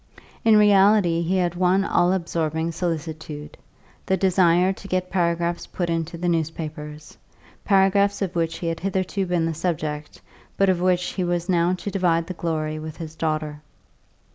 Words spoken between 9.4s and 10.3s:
the subject,